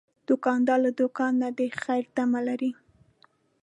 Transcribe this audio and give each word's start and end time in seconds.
دوکاندار 0.27 0.79
له 0.85 0.91
دوکان 0.99 1.33
نه 1.41 1.49
د 1.57 1.59
خیر 1.81 2.03
تمه 2.15 2.39
لري. 2.47 2.71